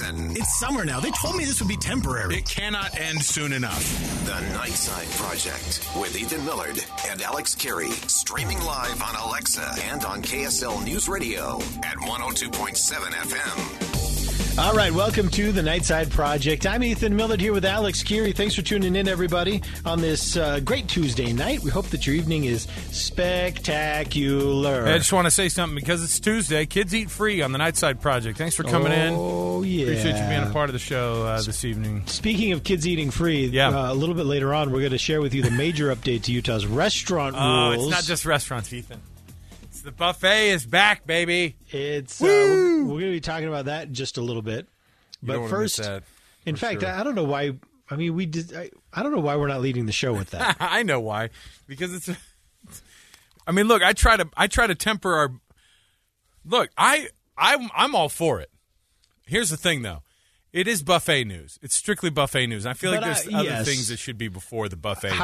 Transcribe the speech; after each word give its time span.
And 0.00 0.36
It's 0.36 0.58
summer 0.58 0.84
now. 0.84 1.00
They 1.00 1.10
told 1.10 1.36
me 1.36 1.44
this 1.44 1.60
would 1.60 1.68
be 1.68 1.76
temporary. 1.76 2.36
It 2.36 2.44
cannot 2.48 2.98
end 2.98 3.22
soon 3.22 3.52
enough. 3.52 3.82
The 4.26 4.32
Nightside 4.56 5.10
Project 5.18 5.88
with 6.00 6.16
Ethan 6.16 6.44
Millard 6.44 6.84
and 7.08 7.20
Alex 7.22 7.54
Kirry. 7.54 7.90
Streaming 8.06 8.60
live 8.62 9.02
on 9.02 9.16
Alexa 9.16 9.74
and 9.84 10.04
on 10.04 10.22
KSL 10.22 10.84
News 10.84 11.08
Radio 11.08 11.56
at 11.82 11.96
102.7 11.96 12.76
FM. 13.12 13.87
All 14.58 14.74
right, 14.74 14.92
welcome 14.92 15.28
to 15.30 15.52
the 15.52 15.60
Nightside 15.62 16.10
Project. 16.10 16.66
I'm 16.66 16.82
Ethan 16.82 17.14
Millard 17.14 17.40
here 17.40 17.52
with 17.52 17.64
Alex 17.64 18.02
Kirry. 18.02 18.32
Thanks 18.32 18.56
for 18.56 18.62
tuning 18.62 18.96
in, 18.96 19.06
everybody, 19.06 19.62
on 19.84 20.00
this 20.00 20.36
uh, 20.36 20.58
great 20.58 20.88
Tuesday 20.88 21.32
night. 21.32 21.60
We 21.60 21.70
hope 21.70 21.86
that 21.90 22.04
your 22.08 22.16
evening 22.16 22.42
is 22.44 22.66
spectacular. 22.90 24.84
I 24.84 24.98
just 24.98 25.12
want 25.12 25.26
to 25.26 25.30
say 25.30 25.48
something 25.48 25.76
because 25.76 26.02
it's 26.02 26.18
Tuesday. 26.18 26.66
Kids 26.66 26.92
eat 26.92 27.08
free 27.08 27.40
on 27.40 27.52
the 27.52 27.58
Nightside 27.60 28.00
Project. 28.00 28.36
Thanks 28.36 28.56
for 28.56 28.64
coming 28.64 28.90
in. 28.90 29.14
Oh, 29.16 29.62
yeah. 29.62 29.86
Appreciate 29.86 30.20
you 30.20 30.28
being 30.28 30.42
a 30.42 30.52
part 30.52 30.68
of 30.68 30.72
the 30.72 30.80
show 30.80 31.22
uh, 31.22 31.40
this 31.40 31.64
evening. 31.64 32.04
Speaking 32.06 32.50
of 32.50 32.64
kids 32.64 32.84
eating 32.84 33.12
free, 33.12 33.46
Yeah. 33.46 33.68
uh, 33.68 33.92
a 33.92 33.94
little 33.94 34.16
bit 34.16 34.26
later 34.26 34.52
on, 34.52 34.72
we're 34.72 34.80
going 34.80 34.90
to 34.90 34.98
share 34.98 35.20
with 35.20 35.34
you 35.34 35.42
the 35.42 35.52
major 35.52 35.94
update 35.94 36.22
to 36.24 36.32
Utah's 36.32 36.66
restaurant 36.66 37.36
rules. 37.36 37.44
Oh, 37.46 37.70
rules. 37.74 37.84
it's 37.86 37.90
not 37.94 38.02
just 38.02 38.26
restaurants, 38.26 38.72
Ethan. 38.72 39.00
It's 39.62 39.82
the 39.82 39.92
buffet 39.92 40.50
is 40.50 40.66
back, 40.66 41.06
baby. 41.06 41.54
It's 41.70 42.20
uh, 42.20 42.67
we're, 42.86 42.94
we're 42.94 43.00
going 43.00 43.12
to 43.12 43.16
be 43.16 43.20
talking 43.20 43.48
about 43.48 43.66
that 43.66 43.88
in 43.88 43.94
just 43.94 44.18
a 44.18 44.22
little 44.22 44.42
bit. 44.42 44.68
But 45.22 45.34
don't 45.34 45.42
wanna 45.42 45.58
miss 45.60 45.76
first, 45.76 46.02
in 46.46 46.56
fact, 46.56 46.80
sure. 46.80 46.90
I, 46.90 47.00
I 47.00 47.04
don't 47.04 47.14
know 47.14 47.24
why. 47.24 47.52
I 47.90 47.96
mean, 47.96 48.14
we 48.14 48.26
did. 48.26 48.54
I, 48.54 48.70
I 48.92 49.02
don't 49.02 49.12
know 49.12 49.20
why 49.20 49.36
we're 49.36 49.48
not 49.48 49.60
leading 49.60 49.86
the 49.86 49.92
show 49.92 50.12
with 50.12 50.30
that. 50.30 50.56
I 50.60 50.82
know 50.82 51.00
why. 51.00 51.30
Because 51.66 51.94
it's. 51.94 52.10
I 53.46 53.52
mean, 53.52 53.66
look. 53.66 53.82
I 53.82 53.92
try 53.92 54.16
to. 54.16 54.28
I 54.36 54.46
try 54.46 54.66
to 54.66 54.74
temper 54.74 55.14
our. 55.14 55.32
Look, 56.44 56.70
I. 56.76 57.08
I'm. 57.36 57.68
I'm 57.74 57.94
all 57.94 58.08
for 58.08 58.40
it. 58.40 58.50
Here's 59.26 59.50
the 59.50 59.56
thing, 59.56 59.82
though. 59.82 60.02
It 60.52 60.66
is 60.66 60.82
buffet 60.82 61.24
news. 61.24 61.58
It's 61.62 61.74
strictly 61.74 62.10
buffet 62.10 62.46
news. 62.46 62.64
I 62.64 62.72
feel 62.72 62.90
like 62.90 63.02
there's 63.02 63.26
uh, 63.26 63.38
other 63.38 63.48
yes. 63.48 63.66
things 63.66 63.88
that 63.88 63.98
should 63.98 64.16
be 64.16 64.28
before 64.28 64.68
the 64.68 64.76
buffet. 64.76 65.10
news. 65.10 65.18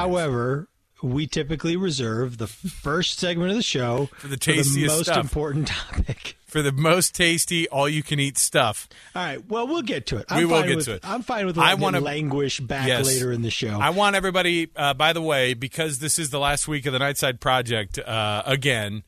We 1.03 1.27
typically 1.27 1.77
reserve 1.77 2.39
the 2.39 2.47
first 2.47 3.19
segment 3.19 3.51
of 3.51 3.57
the 3.57 3.63
show 3.63 4.07
For 4.19 4.29
the 4.29 4.37
tastiest 4.39 4.97
most 4.97 5.05
stuff. 5.07 5.19
important 5.19 5.69
topic. 5.69 6.37
for 6.47 6.63
the 6.63 6.73
most 6.73 7.15
tasty, 7.15 7.69
all-you-can-eat 7.69 8.39
stuff. 8.39 8.89
All 9.15 9.23
right. 9.23 9.47
Well, 9.49 9.67
we'll 9.67 9.83
get 9.83 10.07
to 10.07 10.19
it. 10.19 10.27
I'm 10.31 10.39
We 10.39 10.45
will 10.47 10.61
fine 10.61 10.69
get 10.69 10.77
with, 10.77 10.85
to 10.87 10.93
it. 10.95 11.01
I'm 11.05 11.23
fine 11.23 11.45
with 11.47 11.59
I 11.59 11.75
wanna- 11.75 11.99
it 11.99 12.03
languish 12.05 12.61
back 12.61 12.87
Yes. 12.87 13.05
later 13.07 13.33
in 13.33 13.43
the 13.43 13.51
show. 13.51 13.79
I 13.81 13.91
want 13.91 14.17
everybody, 14.17 14.69
uh, 14.77 14.95
by 14.95 15.13
the 15.13 15.21
way, 15.21 15.53
because 15.55 15.99
this 15.99 16.19
is 16.19 16.31
the 16.31 16.39
last 16.39 16.69
week 16.69 16.87
of 16.87 16.93
the 16.93 17.01
Nightside 17.01 17.41
Project 17.41 17.99
uh, 17.99 18.43
again. 18.47 19.03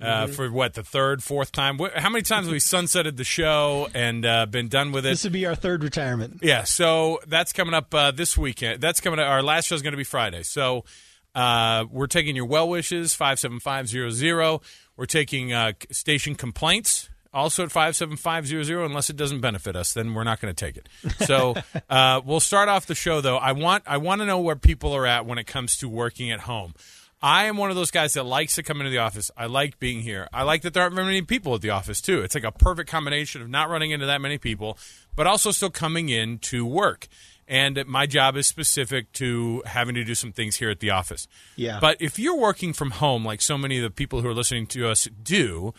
Uh, 0.00 0.24
Mm-hmm. 0.24 0.32
For 0.32 0.50
what 0.50 0.72
the 0.72 0.82
third, 0.82 1.22
fourth 1.22 1.52
time? 1.52 1.78
How 1.78 2.08
many 2.08 2.22
times 2.22 2.46
have 2.46 2.52
we 2.52 2.58
sunsetted 2.58 3.16
the 3.18 3.24
show 3.24 3.86
and 3.92 4.24
uh, 4.24 4.46
been 4.46 4.68
done 4.68 4.92
with 4.92 5.04
it? 5.04 5.10
this 5.10 5.24
would 5.24 5.32
be 5.34 5.44
our 5.44 5.54
third 5.54 5.84
retirement. 5.84 6.38
Yeah, 6.40 6.64
so 6.64 7.20
that's 7.26 7.52
coming 7.52 7.74
up 7.74 7.92
uh, 7.94 8.10
this 8.10 8.38
weekend. 8.38 8.80
That's 8.80 8.98
coming. 9.02 9.20
Up, 9.20 9.28
our 9.28 9.42
last 9.42 9.66
show 9.66 9.74
is 9.74 9.82
going 9.82 9.92
to 9.92 9.98
be 9.98 10.04
Friday. 10.04 10.42
So 10.42 10.86
uh, 11.34 11.84
we're 11.90 12.06
taking 12.06 12.36
your 12.36 12.46
well 12.46 12.68
wishes 12.68 13.14
five 13.14 13.38
seven 13.38 13.60
five 13.60 13.88
zero 13.88 14.10
zero. 14.10 14.60
We're 14.96 15.06
taking 15.06 15.52
uh, 15.52 15.72
station 15.90 16.34
complaints 16.34 17.08
also 17.32 17.64
at 17.64 17.72
five 17.72 17.96
seven 17.96 18.16
five 18.16 18.46
zero 18.46 18.62
zero. 18.62 18.84
Unless 18.84 19.10
it 19.10 19.16
doesn't 19.16 19.40
benefit 19.40 19.76
us, 19.76 19.92
then 19.92 20.14
we're 20.14 20.24
not 20.24 20.40
going 20.40 20.54
to 20.54 20.64
take 20.64 20.76
it. 20.76 20.88
So 21.26 21.54
uh, 21.90 22.20
we'll 22.24 22.40
start 22.40 22.68
off 22.68 22.86
the 22.86 22.94
show 22.94 23.20
though. 23.20 23.36
I 23.36 23.52
want 23.52 23.84
I 23.86 23.98
want 23.98 24.20
to 24.20 24.26
know 24.26 24.40
where 24.40 24.56
people 24.56 24.92
are 24.92 25.06
at 25.06 25.26
when 25.26 25.38
it 25.38 25.46
comes 25.46 25.76
to 25.78 25.88
working 25.88 26.30
at 26.30 26.40
home. 26.40 26.74
I 27.22 27.44
am 27.44 27.56
one 27.58 27.70
of 27.70 27.76
those 27.76 27.90
guys 27.90 28.14
that 28.14 28.24
likes 28.24 28.54
to 28.54 28.62
come 28.62 28.80
into 28.80 28.90
the 28.90 28.98
office. 28.98 29.30
I 29.36 29.46
like 29.46 29.78
being 29.78 30.00
here. 30.00 30.28
I 30.32 30.42
like 30.42 30.62
that 30.62 30.72
there 30.72 30.82
aren't 30.82 30.94
very 30.94 31.06
many 31.06 31.22
people 31.22 31.54
at 31.54 31.60
the 31.60 31.70
office 31.70 32.00
too. 32.00 32.22
It's 32.22 32.34
like 32.34 32.44
a 32.44 32.52
perfect 32.52 32.88
combination 32.88 33.42
of 33.42 33.50
not 33.50 33.68
running 33.68 33.90
into 33.90 34.06
that 34.06 34.20
many 34.20 34.38
people, 34.38 34.78
but 35.14 35.26
also 35.26 35.50
still 35.50 35.70
coming 35.70 36.08
in 36.08 36.38
to 36.38 36.64
work. 36.64 37.08
And 37.46 37.84
my 37.86 38.06
job 38.06 38.36
is 38.36 38.46
specific 38.46 39.12
to 39.14 39.62
having 39.66 39.96
to 39.96 40.04
do 40.04 40.14
some 40.14 40.32
things 40.32 40.56
here 40.56 40.70
at 40.70 40.80
the 40.80 40.90
office. 40.90 41.26
Yeah. 41.56 41.78
But 41.80 42.00
if 42.00 42.18
you're 42.18 42.36
working 42.36 42.72
from 42.72 42.92
home, 42.92 43.24
like 43.24 43.42
so 43.42 43.58
many 43.58 43.76
of 43.76 43.82
the 43.82 43.90
people 43.90 44.22
who 44.22 44.28
are 44.28 44.34
listening 44.34 44.66
to 44.68 44.88
us 44.88 45.08
do, 45.22 45.74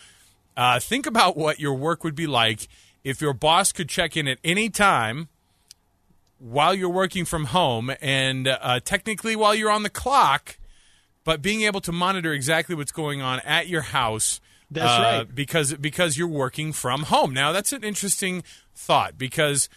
uh, 0.56 0.78
think 0.78 1.06
about 1.06 1.36
what 1.36 1.58
your 1.58 1.74
work 1.74 2.04
would 2.04 2.14
be 2.14 2.26
like 2.26 2.68
if 3.04 3.20
your 3.20 3.32
boss 3.32 3.72
could 3.72 3.88
check 3.88 4.16
in 4.16 4.28
at 4.28 4.38
any 4.44 4.68
time 4.68 5.28
while 6.38 6.74
you're 6.74 6.88
working 6.88 7.24
from 7.24 7.46
home 7.46 7.90
and 8.00 8.48
uh, 8.48 8.80
technically 8.84 9.34
while 9.34 9.54
you're 9.54 9.70
on 9.70 9.82
the 9.82 9.90
clock, 9.90 10.58
but 11.24 11.42
being 11.42 11.62
able 11.62 11.80
to 11.82 11.92
monitor 11.92 12.32
exactly 12.32 12.74
what's 12.74 12.92
going 12.92 13.22
on 13.22 13.40
at 13.40 13.68
your 13.68 13.82
house. 13.82 14.40
That's 14.70 14.86
uh, 14.86 15.02
right. 15.02 15.34
Because 15.34 15.74
because 15.74 16.16
you're 16.16 16.28
working 16.28 16.72
from 16.72 17.04
home. 17.04 17.34
Now 17.34 17.52
that's 17.52 17.72
an 17.72 17.84
interesting 17.84 18.42
thought 18.74 19.18
because 19.18 19.68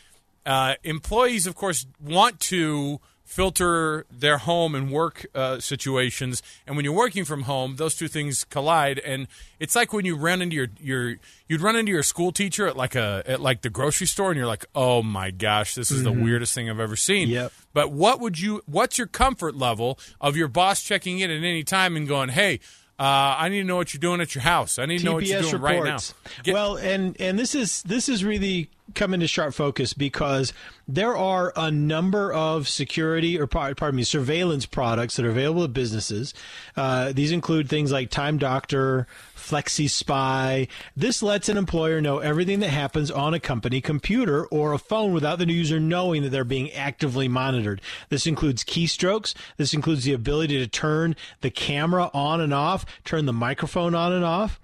uh, 0.45 0.75
employees, 0.84 1.47
of 1.47 1.55
course, 1.55 1.85
want 2.00 2.39
to 2.41 3.00
filter 3.25 4.05
their 4.09 4.37
home 4.37 4.75
and 4.75 4.91
work 4.91 5.25
uh, 5.35 5.59
situations, 5.59 6.41
and 6.65 6.75
when 6.75 6.85
you're 6.85 6.95
working 6.95 7.25
from 7.25 7.43
home, 7.43 7.75
those 7.75 7.95
two 7.95 8.07
things 8.07 8.43
collide, 8.45 8.99
and 8.99 9.27
it's 9.59 9.75
like 9.75 9.91
when 9.91 10.05
you 10.05 10.15
run 10.15 10.41
into 10.41 10.55
your 10.55 10.67
your 10.79 11.15
you'd 11.47 11.61
run 11.61 11.75
into 11.75 11.91
your 11.91 12.03
school 12.03 12.31
teacher 12.31 12.67
at 12.67 12.77
like 12.77 12.95
a 12.95 13.23
at 13.25 13.41
like 13.41 13.61
the 13.61 13.69
grocery 13.69 14.07
store, 14.07 14.29
and 14.29 14.37
you're 14.37 14.47
like, 14.47 14.65
oh 14.75 15.01
my 15.01 15.31
gosh, 15.31 15.75
this 15.75 15.91
is 15.91 16.03
the 16.03 16.11
weirdest 16.11 16.53
thing 16.53 16.69
I've 16.69 16.79
ever 16.79 16.95
seen. 16.95 17.27
Yep. 17.27 17.51
But 17.73 17.91
what 17.91 18.19
would 18.21 18.39
you? 18.39 18.61
What's 18.67 18.97
your 18.97 19.07
comfort 19.07 19.55
level 19.55 19.99
of 20.21 20.37
your 20.37 20.47
boss 20.47 20.83
checking 20.83 21.19
in 21.19 21.29
at 21.29 21.37
any 21.37 21.63
time 21.63 21.97
and 21.97 22.07
going, 22.07 22.29
hey? 22.29 22.59
Uh, 22.97 23.35
I 23.37 23.49
need 23.49 23.57
to 23.57 23.65
know 23.65 23.75
what 23.75 23.93
you're 23.93 23.99
doing 23.99 24.21
at 24.21 24.35
your 24.35 24.43
house. 24.43 24.79
I 24.79 24.85
need 24.85 24.99
to 24.99 25.03
know 25.05 25.15
what 25.15 25.25
you're 25.25 25.41
TPS 25.41 25.49
doing 25.51 25.61
right 25.61 25.83
now. 25.83 25.97
Get- 26.43 26.53
well, 26.53 26.77
and 26.77 27.19
and 27.19 27.37
this 27.37 27.53
is 27.53 27.83
this 27.83 28.07
is 28.07 28.23
really 28.23 28.69
come 28.94 29.13
into 29.13 29.28
sharp 29.28 29.53
focus 29.53 29.94
because 29.94 30.53
there 30.88 31.18
are 31.18 31.51
a 31.56 31.72
number 31.72 32.31
of 32.31 32.68
security 32.68 33.40
or 33.40 33.47
pardon 33.47 33.96
me 33.96 34.03
surveillance 34.03 34.66
products 34.66 35.16
that 35.16 35.25
are 35.25 35.29
available 35.29 35.63
to 35.63 35.68
businesses. 35.68 36.34
Uh, 36.78 37.12
these 37.12 37.31
include 37.31 37.68
things 37.68 37.91
like 37.91 38.12
Time 38.12 38.38
Doctor, 38.38 39.07
FlexiSPY. 39.35 40.68
This 40.96 41.23
lets 41.23 41.50
an 41.50 41.57
employer 41.57 42.00
know 42.00 42.19
everything 42.19 42.59
that 42.59 42.69
happens 42.69 43.09
on 43.09 43.34
a 43.34 43.40
company 43.40 43.81
computer 43.81 44.46
or 44.47 44.73
a 44.73 44.79
phone 44.79 45.13
without 45.13 45.40
the 45.40 45.52
user 45.52 45.79
knowing 45.79 46.22
that 46.23 46.29
they're 46.29 46.44
being 46.44 46.72
actively 46.72 47.28
monitored. 47.28 47.81
This 48.09 48.28
includes 48.28 48.63
keystrokes. 48.63 49.34
This 49.57 49.73
includes 49.73 50.03
the 50.03 50.13
ability 50.13 50.59
to 50.59 50.67
turn 50.67 51.16
the 51.41 51.50
camera 51.50 52.12
on 52.13 52.41
and 52.41 52.53
off, 52.53 52.85
turn 53.03 53.25
the 53.25 53.34
microphone 53.34 53.96
on 53.96 54.12
and 54.12 54.25
off. 54.25 54.59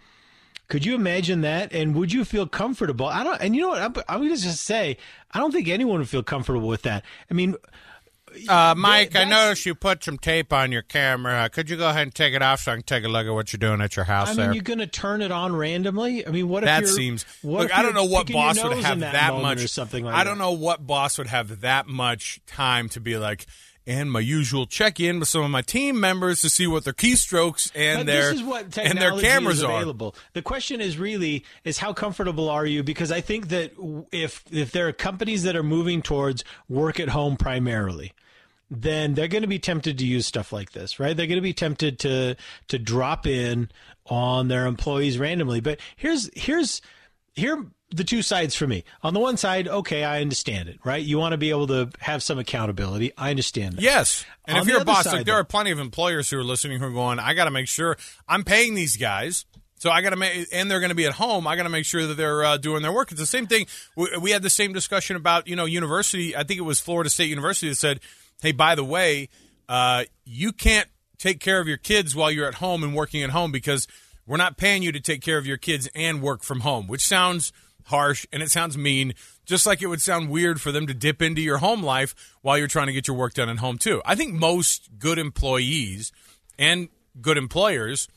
Could 0.71 0.85
you 0.85 0.95
imagine 0.95 1.41
that? 1.41 1.73
And 1.73 1.93
would 1.95 2.13
you 2.13 2.23
feel 2.23 2.47
comfortable? 2.47 3.05
I 3.05 3.25
don't. 3.25 3.41
And 3.41 3.53
you 3.53 3.61
know 3.61 3.69
what? 3.69 3.81
I'm, 3.81 3.93
I'm 4.07 4.19
going 4.21 4.33
to 4.33 4.41
just 4.41 4.61
say, 4.61 4.95
I 5.29 5.39
don't 5.39 5.51
think 5.51 5.67
anyone 5.67 5.99
would 5.99 6.07
feel 6.07 6.23
comfortable 6.23 6.69
with 6.69 6.83
that. 6.83 7.03
I 7.29 7.33
mean, 7.33 7.57
Uh, 8.47 8.73
Mike, 8.77 9.09
I 9.09 9.25
that's- 9.25 9.29
noticed 9.29 9.65
you 9.65 9.75
put 9.75 10.01
some 10.05 10.17
tape 10.17 10.53
on 10.53 10.71
your 10.71 10.83
camera. 10.83 11.49
Could 11.49 11.69
you 11.69 11.75
go 11.75 11.89
ahead 11.89 12.03
and 12.03 12.15
take 12.15 12.33
it 12.33 12.41
off 12.41 12.61
so 12.61 12.71
I 12.71 12.75
can 12.75 12.83
take 12.83 13.03
a 13.03 13.09
look 13.09 13.27
at 13.27 13.33
what 13.33 13.51
you're 13.51 13.57
doing 13.57 13.81
at 13.81 13.97
your 13.97 14.05
house 14.05 14.29
I 14.29 14.35
there? 14.35 14.53
you're 14.53 14.63
going 14.63 14.79
to 14.79 14.87
turn 14.87 15.21
it 15.21 15.31
on 15.33 15.53
randomly. 15.53 16.25
I 16.25 16.31
mean, 16.31 16.47
what 16.47 16.63
if 16.63 16.67
that 16.67 16.87
seems. 16.87 17.25
What 17.41 17.63
Look, 17.63 17.77
I 17.77 17.81
don't 17.81 17.93
know 17.93 18.05
what 18.05 18.31
boss 18.31 18.63
would 18.63 18.77
have 18.77 19.01
that, 19.01 19.11
that, 19.11 19.33
much 19.33 19.61
or 19.61 19.67
something 19.67 20.05
like 20.05 20.15
I 20.15 20.23
don't 20.23 20.37
that? 20.37 20.43
know 20.45 20.53
what 20.53 20.87
boss 20.87 21.17
would 21.17 21.27
have 21.27 21.59
that 21.61 21.87
much 21.87 22.39
time 22.47 22.87
to 22.89 23.01
be 23.01 23.17
like. 23.17 23.45
And 23.87 24.11
my 24.11 24.19
usual 24.19 24.67
check-in 24.67 25.19
with 25.19 25.27
some 25.27 25.41
of 25.41 25.49
my 25.49 25.63
team 25.63 25.99
members 25.99 26.41
to 26.41 26.49
see 26.49 26.67
what 26.67 26.83
their 26.83 26.93
keystrokes 26.93 27.71
and 27.73 28.01
But 28.01 28.05
their 28.05 28.29
this 28.31 28.41
is 28.41 28.43
what 28.43 28.77
and 28.77 28.99
their 28.99 29.17
cameras 29.19 29.57
is 29.57 29.63
are. 29.63 29.75
available. 29.75 30.15
The 30.33 30.43
question 30.43 30.81
is 30.81 30.99
really 30.99 31.43
is 31.63 31.79
how 31.79 31.91
comfortable 31.91 32.47
are 32.47 32.65
you? 32.65 32.83
Because 32.83 33.11
I 33.11 33.21
think 33.21 33.47
that 33.47 33.73
if 34.11 34.43
if 34.51 34.71
there 34.71 34.87
are 34.87 34.93
companies 34.93 35.41
that 35.43 35.55
are 35.55 35.63
moving 35.63 36.03
towards 36.03 36.43
work 36.69 36.99
at 36.99 37.09
home 37.09 37.37
primarily, 37.37 38.13
then 38.69 39.15
they're 39.15 39.27
going 39.27 39.41
to 39.41 39.47
be 39.47 39.59
tempted 39.59 39.97
to 39.97 40.05
use 40.05 40.27
stuff 40.27 40.53
like 40.53 40.73
this, 40.73 40.99
right? 40.99 41.17
They're 41.17 41.27
going 41.27 41.37
to 41.37 41.41
be 41.41 41.53
tempted 41.53 41.97
to 41.99 42.35
to 42.67 42.77
drop 42.79 43.25
in 43.25 43.69
on 44.05 44.47
their 44.47 44.67
employees 44.67 45.17
randomly. 45.17 45.59
But 45.59 45.79
here's 45.95 46.29
here's 46.35 46.81
here 47.33 47.65
the 47.93 48.03
two 48.03 48.21
sides 48.21 48.55
for 48.55 48.65
me. 48.67 48.83
On 49.03 49.13
the 49.13 49.19
one 49.19 49.37
side, 49.37 49.67
okay, 49.67 50.03
I 50.03 50.21
understand 50.21 50.69
it, 50.69 50.79
right? 50.83 51.03
You 51.03 51.17
want 51.17 51.33
to 51.33 51.37
be 51.37 51.49
able 51.49 51.67
to 51.67 51.89
have 51.99 52.23
some 52.23 52.39
accountability. 52.39 53.11
I 53.17 53.29
understand 53.29 53.75
that. 53.75 53.81
Yes. 53.81 54.25
And 54.47 54.57
On 54.57 54.63
if 54.63 54.67
you're 54.69 54.81
a 54.81 54.85
boss, 54.85 55.03
side, 55.03 55.13
like 55.17 55.25
there 55.25 55.35
though- 55.35 55.41
are 55.41 55.45
plenty 55.45 55.71
of 55.71 55.79
employers 55.79 56.29
who 56.29 56.37
are 56.39 56.43
listening 56.43 56.79
who 56.79 56.85
are 56.87 56.91
going, 56.91 57.19
I 57.19 57.33
got 57.33 57.45
to 57.45 57.51
make 57.51 57.67
sure 57.67 57.97
I'm 58.27 58.43
paying 58.43 58.73
these 58.75 58.97
guys. 58.97 59.45
So 59.79 59.89
I 59.89 60.01
got 60.03 60.11
to 60.11 60.15
make, 60.15 60.47
and 60.51 60.69
they're 60.69 60.79
going 60.79 60.89
to 60.89 60.95
be 60.95 61.07
at 61.07 61.13
home. 61.13 61.47
I 61.47 61.55
got 61.55 61.63
to 61.63 61.69
make 61.69 61.85
sure 61.85 62.05
that 62.05 62.13
they're 62.13 62.43
uh, 62.43 62.57
doing 62.57 62.83
their 62.83 62.91
work. 62.91 63.11
It's 63.11 63.19
the 63.19 63.25
same 63.25 63.47
thing. 63.47 63.65
We, 63.95 64.09
we 64.21 64.29
had 64.31 64.43
the 64.43 64.49
same 64.49 64.73
discussion 64.73 65.15
about 65.15 65.47
you 65.47 65.55
know 65.55 65.65
university. 65.65 66.35
I 66.35 66.43
think 66.43 66.59
it 66.59 66.63
was 66.63 66.79
Florida 66.79 67.09
State 67.09 67.29
University 67.29 67.69
that 67.69 67.77
said, 67.77 67.99
"Hey, 68.43 68.51
by 68.51 68.75
the 68.75 68.83
way, 68.83 69.29
uh, 69.67 70.03
you 70.23 70.51
can't 70.51 70.87
take 71.17 71.39
care 71.39 71.59
of 71.59 71.67
your 71.67 71.77
kids 71.77 72.15
while 72.15 72.29
you're 72.29 72.47
at 72.47 72.55
home 72.55 72.83
and 72.83 72.93
working 72.93 73.23
at 73.23 73.31
home 73.31 73.51
because 73.51 73.87
we're 74.27 74.37
not 74.37 74.55
paying 74.55 74.83
you 74.83 74.91
to 74.91 74.99
take 74.99 75.21
care 75.21 75.39
of 75.39 75.47
your 75.47 75.57
kids 75.57 75.89
and 75.95 76.21
work 76.21 76.43
from 76.43 76.59
home." 76.59 76.85
Which 76.85 77.01
sounds 77.03 77.51
harsh 77.85 78.25
and 78.31 78.41
it 78.41 78.51
sounds 78.51 78.77
mean, 78.77 79.13
just 79.45 79.65
like 79.65 79.81
it 79.81 79.87
would 79.87 80.01
sound 80.01 80.29
weird 80.29 80.61
for 80.61 80.71
them 80.71 80.87
to 80.87 80.93
dip 80.93 81.21
into 81.21 81.41
your 81.41 81.57
home 81.57 81.83
life 81.83 82.15
while 82.41 82.57
you're 82.57 82.67
trying 82.67 82.87
to 82.87 82.93
get 82.93 83.07
your 83.07 83.17
work 83.17 83.33
done 83.33 83.49
at 83.49 83.57
home 83.57 83.77
too. 83.77 84.01
I 84.05 84.15
think 84.15 84.33
most 84.33 84.89
good 84.99 85.17
employees 85.17 86.11
and 86.57 86.89
good 87.21 87.37
employers 87.37 88.07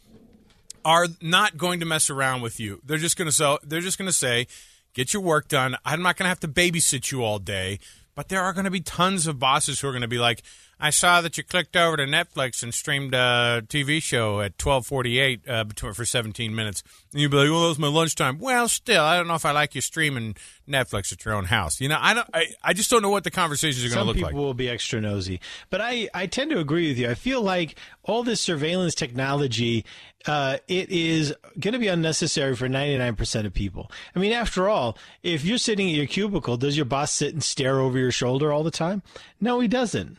are 0.84 1.06
not 1.20 1.56
going 1.56 1.80
to 1.80 1.86
mess 1.86 2.10
around 2.10 2.42
with 2.42 2.60
you. 2.60 2.80
They're 2.84 2.98
just 2.98 3.16
going 3.16 3.26
to 3.26 3.32
so 3.32 3.58
they're 3.62 3.80
just 3.80 3.98
going 3.98 4.08
to 4.08 4.12
say, 4.12 4.46
get 4.92 5.12
your 5.12 5.22
work 5.22 5.48
done. 5.48 5.76
I'm 5.84 6.02
not 6.02 6.16
going 6.16 6.24
to 6.24 6.28
have 6.28 6.40
to 6.40 6.48
babysit 6.48 7.10
you 7.10 7.24
all 7.24 7.38
day. 7.38 7.78
But 8.14 8.28
there 8.28 8.42
are 8.42 8.52
going 8.52 8.64
to 8.64 8.70
be 8.70 8.80
tons 8.80 9.26
of 9.26 9.40
bosses 9.40 9.80
who 9.80 9.88
are 9.88 9.92
going 9.92 10.02
to 10.02 10.08
be 10.08 10.18
like, 10.18 10.42
I 10.80 10.90
saw 10.90 11.20
that 11.20 11.36
you 11.38 11.44
clicked 11.44 11.76
over 11.76 11.96
to 11.96 12.04
Netflix 12.04 12.62
and 12.62 12.74
streamed 12.74 13.14
a 13.14 13.62
TV 13.66 14.02
show 14.02 14.40
at 14.40 14.58
12:48 14.58 15.48
uh, 15.48 15.64
between 15.64 15.92
for 15.92 16.04
17 16.04 16.54
minutes, 16.54 16.82
and 17.12 17.20
you'd 17.20 17.30
be 17.30 17.36
like, 17.36 17.50
"Well, 17.50 17.62
that 17.62 17.68
was 17.68 17.78
my 17.78 17.88
lunchtime." 17.88 18.38
Well, 18.38 18.68
still, 18.68 19.02
I 19.02 19.16
don't 19.16 19.28
know 19.28 19.34
if 19.34 19.44
I 19.44 19.52
like 19.52 19.74
you 19.74 19.80
streaming 19.80 20.34
Netflix 20.68 21.12
at 21.12 21.24
your 21.24 21.34
own 21.34 21.46
house. 21.46 21.80
You 21.80 21.88
know, 21.88 21.98
I 22.00 22.14
don't. 22.14 22.28
I, 22.34 22.46
I 22.62 22.72
just 22.72 22.90
don't 22.90 23.02
know 23.02 23.10
what 23.10 23.24
the 23.24 23.30
conversations 23.30 23.84
are 23.84 23.94
going 23.94 24.00
to 24.00 24.04
look 24.04 24.16
like. 24.16 24.24
Some 24.24 24.30
people 24.30 24.44
will 24.44 24.54
be 24.54 24.68
extra 24.68 25.00
nosy, 25.00 25.40
but 25.70 25.80
I, 25.80 26.08
I 26.14 26.26
tend 26.26 26.50
to 26.50 26.58
agree 26.58 26.88
with 26.88 26.98
you. 26.98 27.08
I 27.08 27.14
feel 27.14 27.42
like 27.42 27.76
all 28.02 28.22
this 28.22 28.40
surveillance 28.40 28.94
technology, 28.94 29.84
uh, 30.26 30.58
it 30.68 30.90
is 30.90 31.34
going 31.58 31.72
to 31.72 31.78
be 31.78 31.88
unnecessary 31.88 32.56
for 32.56 32.68
ninety 32.68 32.98
nine 32.98 33.16
percent 33.16 33.46
of 33.46 33.54
people. 33.54 33.90
I 34.14 34.18
mean, 34.18 34.32
after 34.32 34.68
all, 34.68 34.98
if 35.22 35.44
you're 35.44 35.58
sitting 35.58 35.88
at 35.88 35.94
your 35.94 36.06
cubicle, 36.06 36.56
does 36.56 36.76
your 36.76 36.86
boss 36.86 37.12
sit 37.12 37.32
and 37.32 37.42
stare 37.42 37.80
over 37.80 37.98
your 37.98 38.12
shoulder 38.12 38.52
all 38.52 38.64
the 38.64 38.70
time? 38.70 39.02
No, 39.40 39.60
he 39.60 39.68
doesn't. 39.68 40.18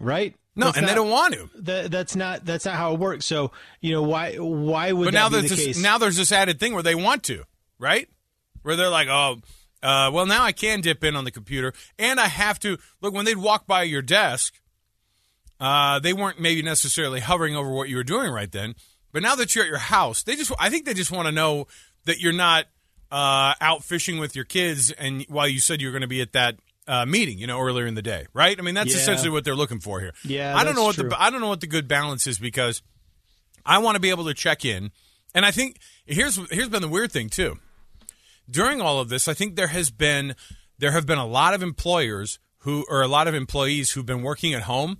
Right? 0.00 0.34
No, 0.56 0.66
That's 0.66 0.78
and 0.78 0.88
they 0.88 0.94
don't 0.94 1.10
want 1.10 1.34
to. 1.34 1.48
That, 1.62 1.90
that's 1.90 2.16
not 2.16 2.44
that's 2.44 2.64
not 2.64 2.74
how 2.74 2.92
it 2.92 2.98
works. 3.00 3.24
So 3.24 3.52
you 3.80 3.92
know 3.92 4.02
why 4.02 4.34
why 4.36 4.92
would 4.92 5.06
But 5.06 5.14
now 5.14 5.28
be 5.28 5.36
there's 5.36 5.50
the 5.50 5.56
this, 5.56 5.64
case? 5.66 5.82
now 5.82 5.96
there's 5.98 6.16
this 6.16 6.32
added 6.32 6.58
thing 6.60 6.74
where 6.74 6.82
they 6.82 6.94
want 6.96 7.22
to, 7.24 7.44
right? 7.78 8.08
Where 8.62 8.76
they're 8.76 8.90
like, 8.90 9.08
oh, 9.08 9.36
uh, 9.82 10.10
well, 10.12 10.26
now 10.26 10.42
I 10.42 10.52
can 10.52 10.80
dip 10.80 11.02
in 11.04 11.16
on 11.16 11.24
the 11.24 11.30
computer, 11.30 11.72
and 11.98 12.18
I 12.20 12.26
have 12.26 12.58
to 12.60 12.78
look 13.00 13.14
when 13.14 13.24
they'd 13.24 13.36
walk 13.38 13.66
by 13.66 13.84
your 13.84 14.02
desk. 14.02 14.54
Uh, 15.58 15.98
they 15.98 16.12
weren't 16.12 16.40
maybe 16.40 16.62
necessarily 16.62 17.20
hovering 17.20 17.54
over 17.54 17.70
what 17.70 17.88
you 17.88 17.96
were 17.96 18.04
doing 18.04 18.30
right 18.30 18.50
then, 18.50 18.74
but 19.12 19.22
now 19.22 19.34
that 19.36 19.54
you're 19.54 19.64
at 19.64 19.70
your 19.70 19.78
house, 19.78 20.22
they 20.22 20.34
just 20.36 20.52
I 20.58 20.68
think 20.68 20.84
they 20.84 20.94
just 20.94 21.12
want 21.12 21.26
to 21.26 21.32
know 21.32 21.68
that 22.06 22.18
you're 22.18 22.32
not 22.32 22.66
uh, 23.12 23.54
out 23.60 23.84
fishing 23.84 24.18
with 24.18 24.34
your 24.34 24.44
kids, 24.44 24.90
and 24.90 25.24
while 25.28 25.46
you 25.48 25.60
said 25.60 25.80
you 25.80 25.88
were 25.88 25.92
going 25.92 26.02
to 26.02 26.08
be 26.08 26.20
at 26.20 26.32
that. 26.32 26.56
Uh, 26.90 27.06
meeting, 27.06 27.38
you 27.38 27.46
know, 27.46 27.60
earlier 27.60 27.86
in 27.86 27.94
the 27.94 28.02
day, 28.02 28.26
right? 28.34 28.58
I 28.58 28.62
mean, 28.62 28.74
that's 28.74 28.90
Yeah. 28.92 29.00
essentially 29.00 29.30
what 29.30 29.44
they're 29.44 29.54
looking 29.54 29.78
for 29.78 30.00
here. 30.00 30.12
Yeah, 30.24 30.56
I 30.56 30.64
don't 30.64 30.74
know 30.74 30.82
what 30.84 30.96
that's 30.96 31.08
the. 31.08 31.22
I 31.22 31.30
don't 31.30 31.40
know 31.40 31.48
what 31.48 31.60
the 31.60 31.68
good 31.68 31.86
balance 31.86 32.26
is 32.26 32.38
because 32.40 32.82
I 33.64 33.78
want 33.78 33.94
to 33.94 34.00
be 34.00 34.10
able 34.10 34.24
to 34.24 34.34
check 34.34 34.64
in. 34.64 34.90
And 35.32 35.46
I 35.46 35.52
think 35.52 35.76
here's 36.04 36.34
here's 36.50 36.68
been 36.68 36.82
the 36.82 36.88
weird 36.88 37.12
thing 37.12 37.28
too. 37.28 37.58
During 38.50 38.80
all 38.80 38.98
of 38.98 39.08
this, 39.08 39.28
I 39.28 39.34
think 39.34 39.54
there 39.54 39.68
has 39.68 39.90
been 39.90 40.34
there 40.78 40.90
have 40.90 41.06
been 41.06 41.18
a 41.18 41.26
lot 41.26 41.54
of 41.54 41.62
employers 41.62 42.38
who 42.64 42.84
or 42.88 43.02
a 43.02 43.08
lot 43.08 43.28
of 43.28 43.34
employees 43.34 43.90
who've 43.92 44.04
been 44.06 44.22
working 44.22 44.52
at 44.54 44.62
home 44.62 44.98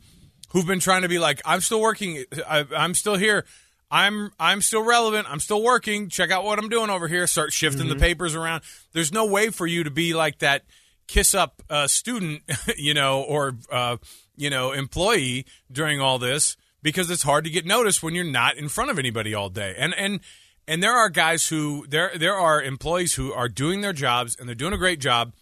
who've 0.50 0.66
been 0.66 0.81
trying 0.81 1.02
to 1.02 1.08
be 1.08 1.19
like 1.19 1.40
I'm 1.44 1.60
still 1.60 1.81
working 1.81 2.25
I, 2.48 2.64
I'm 2.76 2.94
still 2.94 3.16
here. 3.16 3.44
I'm 3.90 4.31
I'm 4.38 4.62
still 4.62 4.84
relevant. 4.84 5.26
I'm 5.28 5.40
still 5.40 5.62
working. 5.64 6.08
Check 6.08 6.31
out 6.31 6.44
what 6.44 6.60
I'm 6.60 6.69
doing 6.69 6.90
over 6.90 7.08
here. 7.08 7.26
Start 7.26 7.52
shifting 7.52 7.88
the 7.88 7.96
papers 7.96 8.36
around. 8.36 8.62
There's 8.93 9.12
no 9.12 9.26
way 9.26 9.50
for 9.50 9.66
you 9.66 9.82
to 9.82 9.90
be 9.90 10.14
like 10.14 10.38
that 10.38 10.62
kiss 11.10 11.34
up 11.34 11.60
uh, 11.68 11.88
student, 11.88 12.42
you 12.76 12.94
know, 12.94 13.22
or 13.22 13.56
uh, 13.70 13.96
you 14.36 14.48
know, 14.48 14.72
employee 14.72 15.44
during 15.70 16.00
all 16.00 16.18
this 16.18 16.56
because 16.82 17.10
it's 17.10 17.24
hard 17.24 17.44
to 17.44 17.50
get 17.50 17.66
noticed 17.66 18.02
when 18.02 18.14
you're 18.14 18.24
not 18.24 18.56
in 18.56 18.68
front 18.68 18.90
of 18.90 18.98
anybody 18.98 19.34
all 19.34 19.50
day. 19.50 19.74
And 19.76 19.92
and 19.94 20.20
and 20.68 20.82
there 20.82 20.94
are 20.94 21.08
guys 21.08 21.48
who 21.48 21.84
there 21.88 22.12
there 22.16 22.36
are 22.36 22.62
employees 22.62 23.14
who 23.14 23.32
are 23.32 23.48
doing 23.48 23.80
their 23.80 23.92
jobs 23.92 24.36
and 24.38 24.48
they're 24.48 24.54
doing 24.54 24.72
a 24.72 24.78
great 24.78 25.00
job, 25.00 25.32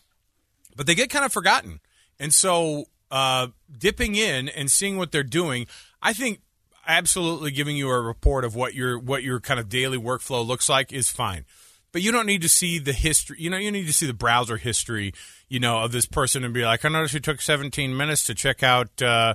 but 0.75 0.87
they 0.87 0.95
get 0.95 1.11
kind 1.11 1.25
of 1.25 1.33
forgotten. 1.33 1.81
And 2.19 2.33
so 2.33 2.87
uh, 3.11 3.49
dipping 3.79 4.15
in 4.15 4.49
and 4.49 4.71
seeing 4.71 4.97
what 4.97 5.13
they're 5.13 5.23
doing, 5.23 5.67
I 6.03 6.15
think 6.15 6.41
absolutely 6.87 7.51
giving 7.51 7.77
you 7.77 7.91
a 7.91 8.01
report 8.01 8.47
of 8.47 8.55
what 8.55 8.75
your 8.75 8.99
what 8.99 9.23
your 9.23 9.39
kind 9.39 9.61
of 9.61 9.69
daily 9.69 9.99
workflow 9.99 10.45
looks 10.45 10.69
like 10.69 10.95
is 10.95 11.11
fine. 11.11 11.45
But 11.93 12.03
you 12.03 12.13
don't 12.13 12.27
need 12.27 12.43
to 12.43 12.49
see 12.49 12.79
the 12.79 12.93
history. 12.93 13.37
You 13.41 13.51
know, 13.51 13.57
you 13.57 13.71
need 13.71 13.87
to 13.87 13.93
see 13.93 14.07
the 14.07 14.15
browser 14.15 14.57
history. 14.57 15.15
You 15.49 15.61
know, 15.61 15.79
of 15.79 15.93
this 15.93 16.05
person 16.07 16.45
and 16.45 16.53
be 16.53 16.65
like, 16.65 16.85
I 16.85 16.89
noticed 16.89 17.15
you 17.15 17.21
took 17.21 17.41
17 17.41 17.97
minutes 17.97 18.25
to 18.25 18.35
check 18.35 18.63
out. 18.63 19.01
Uh, 19.01 19.35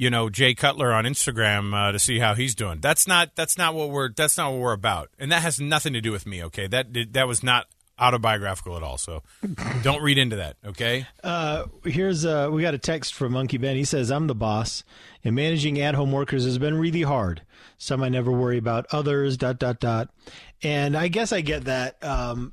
you 0.00 0.10
know 0.10 0.30
Jay 0.30 0.54
Cutler 0.54 0.92
on 0.92 1.04
Instagram 1.04 1.74
uh, 1.74 1.90
to 1.92 1.98
see 1.98 2.20
how 2.20 2.34
he's 2.34 2.54
doing. 2.54 2.78
That's 2.80 3.06
not 3.08 3.34
that's 3.34 3.58
not 3.58 3.74
what 3.74 3.90
we're 3.90 4.10
that's 4.12 4.38
not 4.38 4.52
what 4.52 4.60
we're 4.60 4.72
about, 4.72 5.10
and 5.18 5.30
that 5.32 5.42
has 5.42 5.60
nothing 5.60 5.92
to 5.92 6.00
do 6.00 6.12
with 6.12 6.24
me. 6.24 6.42
Okay, 6.44 6.68
that 6.68 6.86
that 7.12 7.26
was 7.26 7.42
not 7.42 7.66
autobiographical 7.98 8.76
at 8.76 8.82
all. 8.84 8.96
So 8.96 9.24
don't 9.82 10.00
read 10.02 10.18
into 10.18 10.36
that. 10.36 10.56
Okay, 10.64 11.06
Uh, 11.24 11.64
here's 11.84 12.24
uh, 12.24 12.48
we 12.50 12.62
got 12.62 12.74
a 12.74 12.78
text 12.78 13.12
from 13.12 13.32
Monkey 13.32 13.58
Ben. 13.58 13.76
He 13.76 13.84
says, 13.84 14.10
"I'm 14.10 14.28
the 14.28 14.36
boss, 14.36 14.84
and 15.24 15.34
managing 15.34 15.80
at-home 15.80 16.12
workers 16.12 16.44
has 16.44 16.58
been 16.58 16.78
really 16.78 17.02
hard. 17.02 17.42
Some 17.76 18.02
I 18.02 18.08
never 18.08 18.30
worry 18.30 18.58
about, 18.58 18.86
others 18.92 19.36
dot 19.36 19.58
dot 19.58 19.80
dot." 19.80 20.10
And 20.62 20.96
I 20.96 21.08
guess 21.08 21.32
I 21.32 21.40
get 21.40 21.64
that, 21.64 22.02
um, 22.04 22.52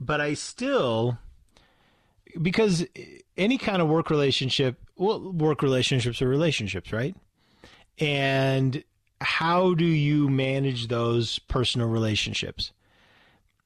but 0.00 0.20
I 0.20 0.34
still 0.34 1.18
because 2.40 2.84
any 3.36 3.58
kind 3.58 3.80
of 3.80 3.88
work 3.88 4.10
relationship, 4.10 4.80
well, 4.96 5.32
work 5.32 5.62
relationships 5.62 6.20
are 6.22 6.28
relationships, 6.28 6.92
right? 6.92 7.14
And 7.98 8.82
how 9.20 9.74
do 9.74 9.84
you 9.84 10.28
manage 10.28 10.88
those 10.88 11.38
personal 11.38 11.88
relationships? 11.88 12.72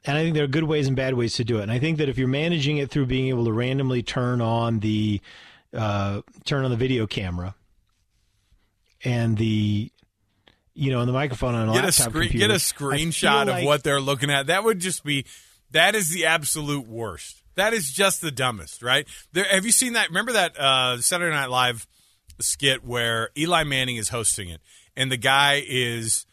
And 0.05 0.17
I 0.17 0.23
think 0.23 0.35
there 0.35 0.45
are 0.45 0.49
good 0.49 0.65
ways 0.65 0.87
and 0.87 0.97
bad 0.97 1.15
ways 1.15 1.35
to 1.35 1.45
do 1.45 1.59
it. 1.59 1.63
And 1.63 1.73
I 1.73 1.79
think 1.79 1.99
that 1.99 2.09
if 2.09 2.19
you're 2.19 2.29
managing 2.29 2.79
it 2.79 2.91
through 2.91 3.07
being 3.07 3.29
able 3.29 3.45
to 3.47 3.53
randomly 3.53 4.03
turn 4.03 4.41
on 4.41 4.81
the 4.81 5.21
uh, 5.75 6.23
turn 6.45 6.65
on 6.65 6.71
the 6.71 6.77
video 6.77 7.07
camera 7.07 7.55
and 9.05 9.37
the 9.37 9.91
you 10.79 10.93
know 10.93 11.01
and 11.01 11.09
the 11.09 11.13
microphone 11.13 11.55
on 11.55 11.69
a 11.69 11.73
get 11.73 11.83
a 11.83 11.87
laptop 11.87 12.11
screen 12.11 12.31
computer, 12.31 12.49
get 12.49 12.57
a 12.57 12.59
screenshot 12.59 13.43
of 13.43 13.49
like- 13.49 13.67
what 13.67 13.83
they're 13.83 14.01
looking 14.01 14.31
at. 14.31 14.47
That 14.47 14.65
would 14.65 14.79
just 14.79 15.05
be 15.05 15.25
that 15.73 15.95
is 15.95 16.11
the 16.11 16.27
absolute 16.27 16.87
worst. 16.87 17.43
That 17.57 17.75
is 17.75 17.91
just 17.91 18.21
the 18.21 18.31
dumbest, 18.31 18.83
right? 18.83 19.07
There, 19.33 19.45
have 19.45 19.67
you 19.67 19.73
seen 19.73 19.95
that? 19.95 20.09
Remember 20.09 20.33
that 20.33 20.59
uh, 20.59 21.01
Saturday 21.01 21.35
Night 21.35 21.51
Live 21.51 21.89
skit 22.41 22.85
where 22.85 23.31
Eli 23.37 23.65
Manning 23.65 23.97
is 23.97 24.11
hosting 24.11 24.49
it, 24.49 24.61
and 24.97 25.11
the 25.11 25.17
guy 25.17 25.63
is 25.67 26.25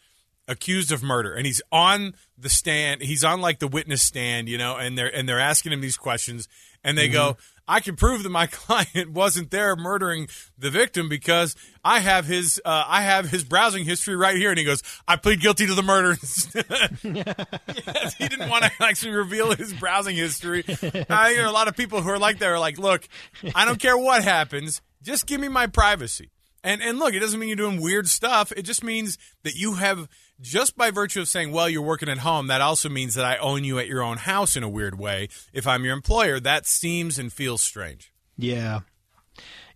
accused 0.48 0.92
of 0.92 1.02
murder 1.02 1.34
and 1.34 1.44
he's 1.44 1.60
on 1.72 2.14
the 2.38 2.48
stand 2.48 3.02
he's 3.02 3.24
on 3.24 3.40
like 3.40 3.58
the 3.58 3.66
witness 3.66 4.00
stand 4.00 4.48
you 4.48 4.56
know 4.56 4.76
and 4.76 4.96
they're 4.96 5.12
and 5.12 5.28
they're 5.28 5.40
asking 5.40 5.72
him 5.72 5.80
these 5.80 5.96
questions 5.96 6.46
and 6.86 6.96
they 6.96 7.08
go 7.08 7.36
i 7.68 7.80
can 7.80 7.96
prove 7.96 8.22
that 8.22 8.30
my 8.30 8.46
client 8.50 9.10
wasn't 9.10 9.50
there 9.50 9.76
murdering 9.76 10.28
the 10.56 10.70
victim 10.70 11.08
because 11.08 11.54
i 11.84 12.00
have 12.00 12.24
his 12.24 12.60
uh, 12.64 12.84
i 12.86 13.02
have 13.02 13.28
his 13.28 13.44
browsing 13.44 13.84
history 13.84 14.16
right 14.16 14.36
here. 14.36 14.50
And 14.50 14.58
he 14.58 14.64
goes 14.64 14.82
i 15.06 15.16
plead 15.16 15.40
guilty 15.40 15.66
to 15.66 15.74
the 15.74 15.82
murder 15.82 16.16
yes, 17.02 18.14
he 18.14 18.28
didn't 18.28 18.48
want 18.48 18.64
to 18.64 18.70
actually 18.80 19.12
reveal 19.12 19.54
his 19.54 19.72
browsing 19.74 20.16
history. 20.16 20.64
I 21.10 21.32
hear 21.32 21.44
a 21.44 21.52
lot 21.52 21.68
of 21.68 21.76
people 21.76 22.00
who 22.00 22.08
are 22.08 22.18
like 22.18 22.38
that 22.38 22.48
are 22.48 22.58
like 22.58 22.78
look 22.78 23.06
i 23.54 23.64
don't 23.64 23.78
care 23.78 23.98
what 23.98 24.24
happens 24.24 24.80
just 25.06 25.26
give 25.26 25.40
me 25.40 25.48
my 25.48 25.66
privacy. 25.68 26.30
And 26.64 26.82
and 26.82 26.98
look, 26.98 27.14
it 27.14 27.20
doesn't 27.20 27.38
mean 27.38 27.48
you're 27.48 27.56
doing 27.56 27.80
weird 27.80 28.08
stuff. 28.08 28.52
It 28.56 28.62
just 28.62 28.82
means 28.82 29.18
that 29.44 29.54
you 29.54 29.74
have 29.74 30.08
just 30.40 30.76
by 30.76 30.90
virtue 30.90 31.20
of 31.20 31.28
saying, 31.28 31.52
"Well, 31.52 31.68
you're 31.68 31.82
working 31.82 32.08
at 32.08 32.18
home," 32.18 32.46
that 32.48 32.60
also 32.60 32.88
means 32.88 33.14
that 33.14 33.24
I 33.24 33.36
own 33.38 33.64
you 33.64 33.78
at 33.78 33.86
your 33.88 34.02
own 34.02 34.18
house 34.18 34.56
in 34.56 34.62
a 34.62 34.68
weird 34.68 34.98
way. 34.98 35.28
If 35.52 35.66
I'm 35.66 35.84
your 35.84 35.94
employer, 35.94 36.38
that 36.40 36.66
seems 36.66 37.18
and 37.18 37.32
feels 37.32 37.62
strange. 37.62 38.12
Yeah, 38.36 38.80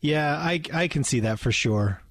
yeah, 0.00 0.36
I 0.36 0.60
I 0.72 0.88
can 0.88 1.04
see 1.04 1.20
that 1.20 1.38
for 1.38 1.52
sure. 1.52 2.02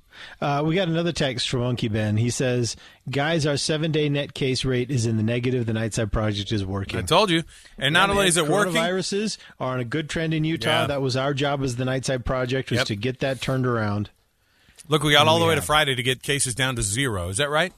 Uh, 0.41 0.61
we 0.65 0.75
got 0.75 0.89
another 0.89 1.13
text 1.13 1.47
from 1.47 1.61
Monkey 1.61 1.87
Ben. 1.87 2.17
He 2.17 2.29
says, 2.29 2.75
"Guys, 3.09 3.45
our 3.45 3.55
seven-day 3.55 4.09
net 4.09 4.33
case 4.33 4.65
rate 4.65 4.91
is 4.91 5.05
in 5.05 5.15
the 5.15 5.23
negative. 5.23 5.65
The 5.65 5.71
Nightside 5.71 6.11
Project 6.11 6.51
is 6.51 6.65
working." 6.65 6.99
I 6.99 7.03
told 7.03 7.29
you. 7.29 7.43
And 7.77 7.93
not 7.93 8.09
Yeah, 8.09 8.11
only 8.11 8.21
man, 8.23 8.27
is 8.27 8.35
it 8.37 8.47
working, 8.47 8.73
Coronaviruses 8.73 9.37
are 9.61 9.73
on 9.75 9.79
a 9.79 9.85
good 9.85 10.09
trend 10.09 10.33
in 10.33 10.43
Utah. 10.43 10.81
Yeah. 10.81 10.87
That 10.87 11.01
was 11.01 11.15
our 11.15 11.33
job 11.33 11.63
as 11.63 11.77
the 11.77 11.85
Nightside 11.85 12.25
Project 12.25 12.69
was 12.69 12.79
Yep. 12.79 12.87
to 12.87 12.95
get 12.97 13.19
that 13.19 13.39
turned 13.41 13.65
around. 13.65 14.09
look, 14.89 15.03
we 15.03 15.13
got 15.13 15.27
all 15.27 15.39
the 15.39 15.45
we 15.45 15.49
way 15.49 15.55
to. 15.55 15.61
Friday 15.61 15.95
to 15.95 16.03
get 16.03 16.21
cases 16.21 16.53
down 16.55 16.75
to 16.75 16.81
zero. 16.81 17.29
Is 17.29 17.37
that 17.37 17.49
right? 17.49 17.71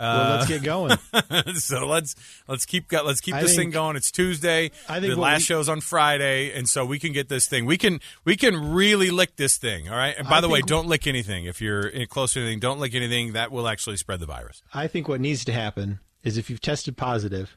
Well, 0.00 0.32
uh, 0.32 0.36
let's 0.36 0.48
get 0.48 0.62
going. 0.62 0.96
so 1.54 1.86
let's 1.86 2.14
let's 2.48 2.64
keep 2.64 2.90
let's 2.90 3.20
keep 3.20 3.34
I 3.34 3.42
this 3.42 3.54
thing 3.54 3.70
going. 3.70 3.96
It's 3.96 4.10
Tuesday. 4.10 4.70
I 4.88 5.00
think 5.00 5.14
the 5.14 5.20
last 5.20 5.40
we- 5.40 5.44
show's 5.44 5.68
on 5.68 5.80
Friday, 5.80 6.52
and 6.52 6.68
so 6.68 6.84
we 6.84 6.98
can 6.98 7.12
get 7.12 7.28
this 7.28 7.46
thing. 7.46 7.66
We 7.66 7.76
can 7.76 8.00
we 8.24 8.36
can 8.36 8.72
really 8.72 9.10
lick 9.10 9.36
this 9.36 9.58
thing. 9.58 9.88
All 9.88 9.96
right. 9.96 10.14
And 10.16 10.28
by 10.28 10.38
I 10.38 10.40
the 10.40 10.48
way, 10.48 10.62
don't 10.62 10.88
lick 10.88 11.06
anything. 11.06 11.44
If 11.44 11.60
you're 11.60 11.86
in 11.86 12.06
close 12.06 12.32
to 12.32 12.40
anything, 12.40 12.60
don't 12.60 12.80
lick 12.80 12.94
anything. 12.94 13.34
That 13.34 13.52
will 13.52 13.68
actually 13.68 13.96
spread 13.96 14.20
the 14.20 14.26
virus. 14.26 14.62
I 14.72 14.86
think 14.86 15.08
what 15.08 15.20
needs 15.20 15.44
to 15.44 15.52
happen 15.52 16.00
is 16.22 16.36
if 16.36 16.50
you've 16.50 16.60
tested 16.60 16.96
positive, 16.96 17.56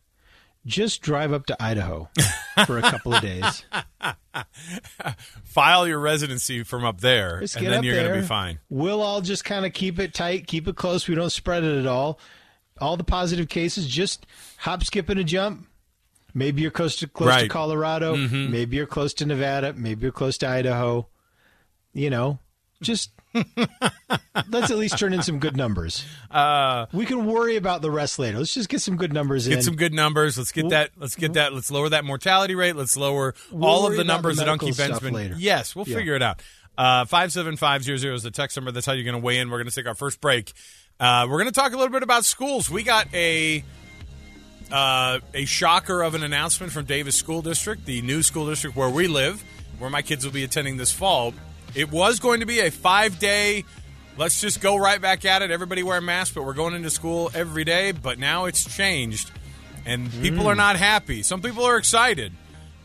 just 0.66 1.02
drive 1.02 1.34
up 1.34 1.46
to 1.48 1.64
Idaho 1.64 2.10
for 2.66 2.78
a 2.78 2.82
couple 2.82 3.14
of 3.14 3.22
days. 3.22 3.66
File 5.44 5.88
your 5.88 6.00
residency 6.00 6.64
from 6.64 6.86
up 6.86 7.02
there, 7.02 7.40
Just 7.42 7.58
and 7.58 7.68
then 7.68 7.84
you're 7.84 7.96
going 7.96 8.14
to 8.14 8.22
be 8.22 8.26
fine. 8.26 8.60
We'll 8.70 9.02
all 9.02 9.22
just 9.22 9.46
kind 9.46 9.66
of 9.66 9.74
keep 9.74 10.00
it 10.00 10.14
tight, 10.14 10.48
keep 10.48 10.68
it 10.68 10.76
close. 10.76 11.08
We 11.08 11.16
don't 11.16 11.30
spread 11.30 11.64
it 11.64 11.80
at 11.80 11.86
all. 11.88 12.20
All 12.82 12.98
the 12.98 13.04
positive 13.04 13.50
cases, 13.50 13.88
just 13.88 14.26
hop, 14.58 14.84
skip, 14.84 15.10
and 15.10 15.20
a 15.20 15.24
jump. 15.24 15.68
Maybe 16.34 16.64
you're 16.64 16.72
close 16.72 16.96
to 16.98 17.08
close 17.08 17.28
to 17.28 17.32
Right. 17.36 17.44
Mm-hmm. 17.44 17.52
Colorado. 17.52 18.16
Maybe 18.16 18.78
you're 18.78 18.88
close 18.88 19.14
to 19.16 19.26
Nevada. 19.26 19.74
Maybe 19.74 20.02
you're 20.02 20.12
close 20.12 20.38
to 20.40 20.48
Idaho. 20.50 21.08
You 21.94 22.10
know, 22.10 22.40
just 22.82 23.12
let's 24.50 24.72
at 24.72 24.78
least 24.78 24.98
turn 24.98 25.14
in 25.14 25.22
some 25.24 25.40
good 25.40 25.56
numbers. 25.58 26.06
Uh, 26.34 26.88
we 26.92 27.06
can 27.06 27.26
worry 27.28 27.58
about 27.58 27.84
the 27.84 27.92
rest 27.92 28.18
later. 28.18 28.40
Let's 28.40 28.56
just 28.56 28.68
get 28.68 28.82
some 28.82 28.98
good 28.98 29.14
numbers 29.14 29.46
in. 29.46 29.54
Get 29.54 29.64
some 29.64 29.76
good 29.76 29.94
numbers. 29.94 30.36
Let's 30.36 30.52
get 30.52 30.70
that. 30.70 30.90
Let's 30.98 31.16
get 31.16 31.34
that. 31.34 31.54
Let's 31.54 31.70
lower 31.70 31.90
that 31.90 32.04
mortality 32.06 32.56
rate. 32.56 32.76
Let's 32.76 32.98
lower 32.98 33.36
We'll 33.52 33.70
all 33.70 33.86
of 33.86 33.96
the 33.96 34.04
numbers 34.04 34.38
the 34.38 34.46
that 34.46 34.60
Unky 34.60 35.00
been. 35.00 35.14
later. 35.14 35.36
Yes, 35.38 35.76
we'll 35.76 35.88
Yeah. 35.88 35.98
figure 35.98 36.16
it 36.16 36.24
out. 36.24 36.42
Uh, 36.76 37.06
five 37.06 37.32
seven 37.32 37.56
five 37.56 37.84
zero 37.84 37.98
zero 38.00 38.16
is 38.16 38.24
the 38.24 38.32
text 38.32 38.58
number. 38.58 38.72
That's 38.72 38.88
how 38.88 38.94
you're 38.94 39.04
going 39.04 39.14
to 39.14 39.24
weigh 39.24 39.38
in. 39.38 39.52
We're 39.52 39.60
going 39.60 39.70
to 39.70 39.76
take 39.76 39.86
our 39.86 39.94
first 39.94 40.22
break. 40.22 40.54
Uh, 41.00 41.28
we're 41.30 41.38
going 41.38 41.52
to 41.54 41.60
talk 41.60 41.72
a 41.72 41.78
little 41.78 41.94
bit 41.94 42.02
about 42.02 42.26
schools. 42.26 42.68
We 42.68 42.82
got 42.82 43.14
a 43.14 43.64
uh, 44.72 45.20
a 45.36 45.46
shocker 45.46 46.02
of 46.02 46.16
an 46.16 46.24
announcement 46.24 46.72
from 46.72 46.86
Davis 46.86 47.16
School 47.16 47.44
District, 47.44 47.86
the 47.86 48.02
new 48.02 48.24
school 48.24 48.48
district 48.48 48.76
where 48.76 48.90
we 48.90 49.08
live, 49.08 49.44
where 49.78 49.92
my 49.92 50.02
kids 50.02 50.26
will 50.26 50.34
be 50.34 50.44
attending 50.44 50.78
this 50.78 50.92
fall. 50.92 51.34
It 51.76 51.92
was 51.92 52.20
going 52.20 52.40
to 52.40 52.46
be 52.48 52.60
a 52.60 52.72
five 52.72 53.20
day, 53.20 53.66
let's 54.18 54.40
just 54.42 54.62
go 54.62 54.76
right 54.78 55.02
back 55.02 55.26
at 55.26 55.42
it. 55.42 55.52
Everybody 55.52 55.84
wear 55.84 56.02
masks, 56.02 56.34
but 56.34 56.44
we're 56.44 56.54
going 56.54 56.74
into 56.74 56.90
school 56.90 57.32
every 57.34 57.64
day. 57.64 57.92
But 57.92 58.20
now 58.20 58.46
it's 58.46 58.64
changed, 58.76 59.32
and 59.86 60.12
people 60.22 60.48
are 60.48 60.56
not 60.56 60.76
happy. 60.76 61.24
Some 61.24 61.42
people 61.42 61.64
are 61.64 61.78
excited. 61.78 62.34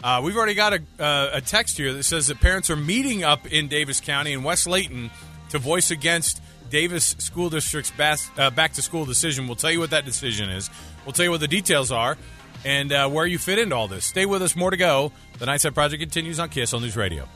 Uh, 0.03 0.21
we've 0.23 0.37
already 0.37 0.55
got 0.55 0.75
a, 0.75 0.83
uh, 1.03 1.31
a 1.35 1.41
text 1.41 1.77
here 1.77 1.93
that 1.93 2.05
says 2.05 2.29
that 2.29 2.41
parents 2.41 2.71
are 2.71 2.77
meeting 2.77 3.25
up 3.25 3.47
in 3.53 3.67
Davis 3.67 4.01
County 4.01 4.33
and 4.33 4.45
West 4.45 4.67
Layton 4.69 5.11
to 5.51 5.59
voice 5.59 5.91
against 5.91 6.41
Davis 6.71 7.17
School 7.19 7.51
District's 7.51 7.91
bas- 7.91 8.31
uh, 8.39 8.51
back 8.51 8.75
to 8.75 8.83
school 8.83 9.05
decision. 9.05 9.47
We'll 9.47 9.57
tell 9.57 9.73
you 9.73 9.81
what 9.81 9.91
that 9.91 10.05
decision 10.05 10.51
is. 10.51 10.71
We'll 11.05 11.15
tell 11.15 11.25
you 11.25 11.31
what 11.31 11.41
the 11.41 11.49
details 11.49 11.91
are 11.91 12.17
and 12.65 12.93
uh, 12.93 13.09
where 13.09 13.27
you 13.27 13.39
fit 13.39 13.59
into 13.59 13.75
all 13.75 13.89
this. 13.89 14.05
Stay 14.05 14.27
with 14.27 14.43
us. 14.43 14.55
More 14.55 14.71
to 14.71 14.77
go. 14.77 15.13
The 15.39 15.47
Nightside 15.47 15.75
Project 15.75 16.01
continues 16.01 16.39
on 16.39 16.49
KSL 16.51 16.81
News 16.81 16.97
Radio. 16.97 17.29